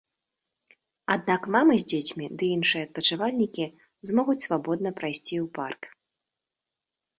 Аднак 1.15 1.41
мамы 1.55 1.75
з 1.83 1.87
дзецьмі 1.91 2.25
ды 2.39 2.49
іншыя 2.55 2.83
адпачывальнікі 2.89 3.69
змогуць 4.13 4.39
свабодна 4.49 4.89
прайсці 5.03 5.35
ў 5.43 5.47
парк. 5.61 5.81